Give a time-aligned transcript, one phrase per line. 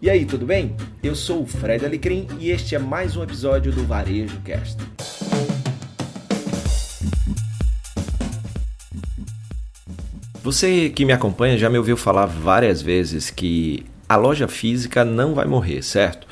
[0.00, 0.76] E aí, tudo bem?
[1.02, 4.76] Eu sou o Fred Alecrim e este é mais um episódio do Varejo Cast.
[10.42, 15.34] Você que me acompanha já me ouviu falar várias vezes que a loja física não
[15.34, 16.26] vai morrer, certo?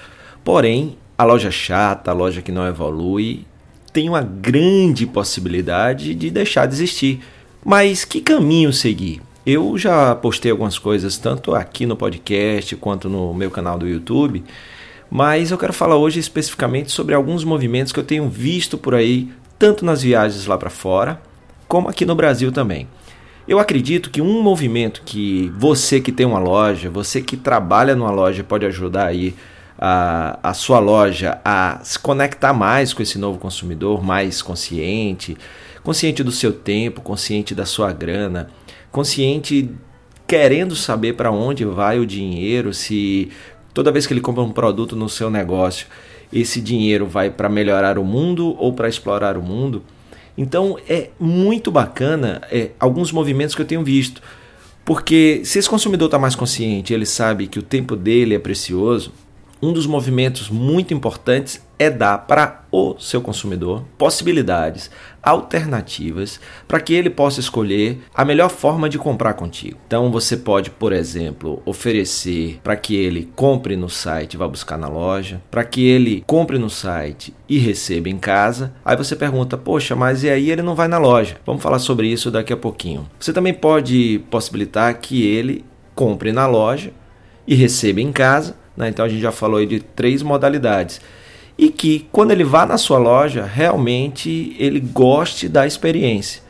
[0.45, 3.46] Porém, a loja chata, a loja que não evolui,
[3.95, 7.21] tem uma grande possibilidade de deixar de existir.
[7.65, 9.23] Mas que caminho seguir?
[9.46, 14.43] Eu já postei algumas coisas tanto aqui no podcast quanto no meu canal do YouTube,
[15.11, 19.30] mas eu quero falar hoje especificamente sobre alguns movimentos que eu tenho visto por aí,
[19.58, 21.21] tanto nas viagens lá para fora,
[21.68, 22.88] como aqui no Brasil também.
[23.46, 28.11] Eu acredito que um movimento que você que tem uma loja, você que trabalha numa
[28.11, 29.35] loja pode ajudar aí
[29.79, 35.36] a, a sua loja a se conectar mais com esse novo consumidor, mais consciente,
[35.83, 38.48] consciente do seu tempo, consciente da sua grana,
[38.94, 39.69] consciente
[40.25, 43.28] querendo saber para onde vai o dinheiro, se
[43.75, 45.89] toda vez que ele compra um produto no seu negócio,
[46.33, 49.82] esse dinheiro vai para melhorar o mundo ou para explorar o mundo.
[50.38, 54.22] Então é muito bacana é, alguns movimentos que eu tenho visto.
[54.84, 59.12] Porque se esse consumidor está mais consciente, ele sabe que o tempo dele é precioso,
[59.64, 64.90] um dos movimentos muito importantes é dar para o seu consumidor possibilidades
[65.22, 69.78] alternativas para que ele possa escolher a melhor forma de comprar contigo.
[69.86, 74.76] Então você pode, por exemplo, oferecer para que ele compre no site e vá buscar
[74.76, 78.74] na loja, para que ele compre no site e receba em casa.
[78.84, 81.38] Aí você pergunta: "Poxa, mas e aí ele não vai na loja?".
[81.46, 83.08] Vamos falar sobre isso daqui a pouquinho.
[83.18, 86.92] Você também pode possibilitar que ele compre na loja
[87.46, 88.89] e receba em casa né?
[88.89, 91.00] Então a gente já falou aí de três modalidades.
[91.56, 96.42] E que quando ele vá na sua loja, realmente ele goste da experiência.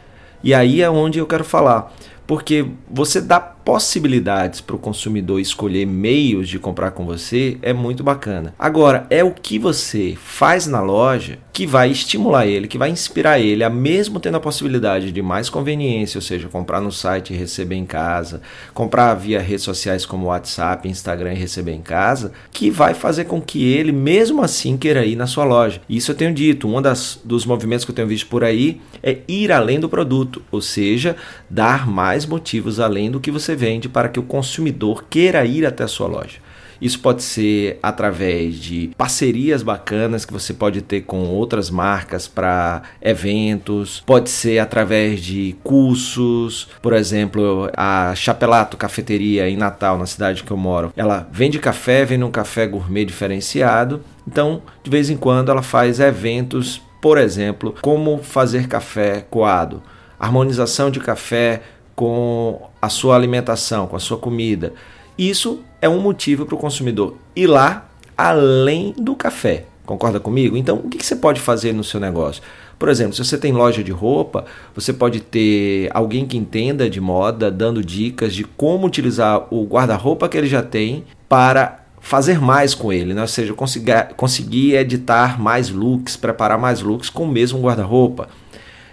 [0.42, 1.94] E aí é onde eu quero falar.
[2.26, 8.04] Porque você dá possibilidades para o consumidor escolher meios de comprar com você é muito
[8.04, 8.54] bacana.
[8.58, 13.38] Agora, é o que você faz na loja que vai estimular ele, que vai inspirar
[13.38, 17.36] ele a mesmo tendo a possibilidade de mais conveniência, ou seja, comprar no site e
[17.36, 18.42] receber em casa,
[18.74, 23.40] comprar via redes sociais como WhatsApp, Instagram e receber em casa, que vai fazer com
[23.40, 25.80] que ele mesmo assim queira ir na sua loja.
[25.88, 29.18] Isso eu tenho dito, um das, dos movimentos que eu tenho visto por aí é
[29.28, 31.14] ir além do produto, ou seja,
[31.48, 35.84] dar mais motivos além do que você vende para que o consumidor queira ir até
[35.84, 36.44] a sua loja.
[36.80, 42.82] Isso pode ser através de parcerias bacanas que você pode ter com outras marcas para
[43.00, 50.42] eventos, pode ser através de cursos, por exemplo, a Chapelato Cafeteria em Natal, na cidade
[50.42, 54.02] que eu moro, ela vende café, vende um café gourmet diferenciado.
[54.26, 59.82] Então, de vez em quando ela faz eventos, por exemplo, como fazer café coado,
[60.18, 61.62] harmonização de café
[61.94, 64.72] com a sua alimentação, com a sua comida.
[65.16, 69.64] Isso é um motivo para o consumidor ir lá além do café.
[69.86, 70.56] Concorda comigo?
[70.56, 72.42] Então, o que você pode fazer no seu negócio?
[72.78, 74.44] Por exemplo, se você tem loja de roupa,
[74.74, 80.28] você pode ter alguém que entenda de moda dando dicas de como utilizar o guarda-roupa
[80.28, 83.22] que ele já tem para fazer mais com ele, né?
[83.22, 88.28] ou seja, conseguir, conseguir editar mais looks, preparar mais looks com o mesmo guarda-roupa.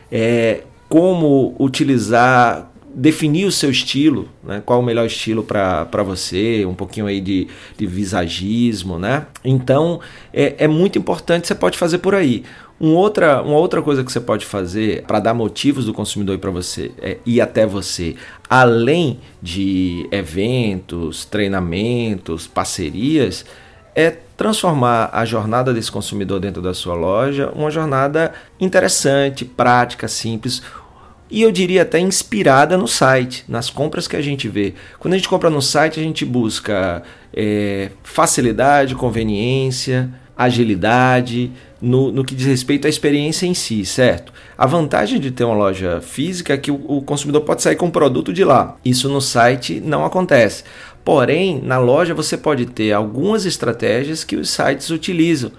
[0.09, 4.61] É, como utilizar definir o seu estilo, né?
[4.65, 7.47] qual o melhor estilo para você, um pouquinho aí de,
[7.77, 9.25] de visagismo, né?
[9.43, 9.99] Então
[10.33, 12.43] é, é muito importante, você pode fazer por aí.
[12.79, 16.49] Um outra, uma outra coisa que você pode fazer para dar motivos do consumidor para
[16.49, 18.15] você é, ir até você,
[18.49, 23.45] além de eventos, treinamentos, parcerias,
[23.95, 30.63] é transformar a jornada desse consumidor dentro da sua loja uma jornada interessante, prática, simples,
[31.31, 34.73] e eu diria até inspirada no site, nas compras que a gente vê.
[34.99, 37.01] Quando a gente compra no site, a gente busca
[37.33, 41.49] é, facilidade, conveniência, agilidade,
[41.81, 44.33] no, no, que diz respeito à experiência em si, certo?
[44.57, 47.85] A vantagem de ter uma loja física é que o, o consumidor pode sair com
[47.85, 48.75] um produto de lá.
[48.83, 50.63] Isso no site não acontece.
[51.03, 55.51] Porém, na loja você pode ter algumas estratégias que os sites utilizam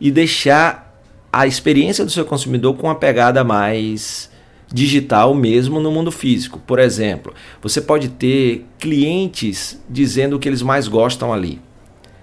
[0.00, 0.90] e deixar
[1.32, 4.31] a experiência do seu consumidor com uma pegada mais
[4.72, 6.58] digital mesmo no mundo físico.
[6.66, 11.60] Por exemplo, você pode ter clientes dizendo o que eles mais gostam ali.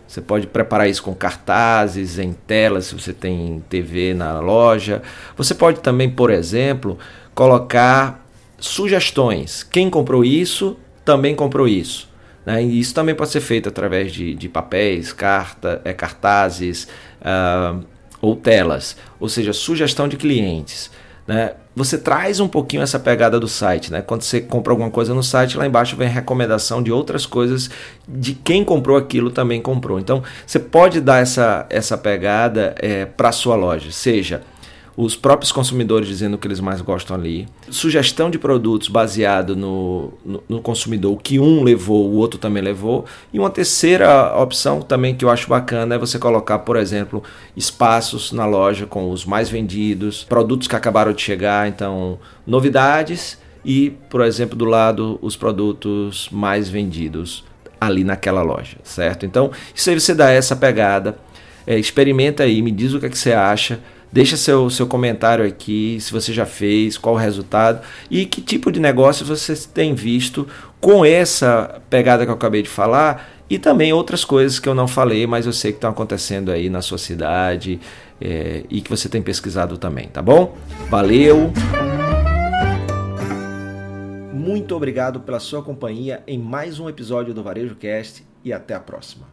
[0.07, 5.03] Você pode preparar isso com cartazes, em telas, se você tem TV na loja.
[5.37, 6.97] Você pode também, por exemplo,
[7.35, 8.25] colocar
[8.57, 9.61] sugestões.
[9.61, 10.75] Quem comprou isso
[11.05, 12.09] também comprou isso.
[12.43, 12.63] Né?
[12.63, 16.87] E isso também pode ser feito através de, de papéis, carta, é, cartazes
[17.21, 17.85] uh,
[18.19, 18.97] ou telas.
[19.19, 20.89] Ou seja, sugestão de clientes.
[21.29, 21.51] Né?
[21.75, 24.01] Você traz um pouquinho essa pegada do site, né?
[24.01, 27.69] Quando você compra alguma coisa no site, lá embaixo vem recomendação de outras coisas
[28.07, 29.99] de quem comprou aquilo também comprou.
[29.99, 34.41] Então, você pode dar essa, essa pegada é, para sua loja, seja
[34.95, 40.13] os próprios consumidores dizendo o que eles mais gostam ali, sugestão de produtos baseado no,
[40.25, 44.81] no, no, consumidor, o que um levou, o outro também levou, e uma terceira opção
[44.81, 47.23] também que eu acho bacana é você colocar, por exemplo,
[47.55, 53.91] espaços na loja com os mais vendidos, produtos que acabaram de chegar, então novidades e,
[54.09, 57.43] por exemplo, do lado os produtos mais vendidos
[57.79, 59.25] ali naquela loja, certo?
[59.25, 61.17] Então, isso aí você dá essa pegada,
[61.65, 63.79] é, experimenta aí, me diz o que, é que você acha.
[64.11, 68.71] Deixa seu, seu comentário aqui, se você já fez, qual o resultado e que tipo
[68.71, 70.47] de negócio você tem visto
[70.81, 74.87] com essa pegada que eu acabei de falar e também outras coisas que eu não
[74.87, 77.79] falei, mas eu sei que estão acontecendo aí na sua cidade
[78.19, 80.57] é, e que você tem pesquisado também, tá bom?
[80.89, 81.51] Valeu!
[84.33, 88.79] Muito obrigado pela sua companhia em mais um episódio do Varejo Cast e até a
[88.79, 89.29] próxima.